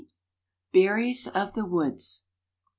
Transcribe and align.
BERRIES 0.73 1.27
OF 1.27 1.53
THE 1.53 1.63
WOODS. 1.63 2.23